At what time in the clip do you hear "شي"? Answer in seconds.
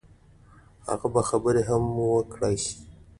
2.65-2.77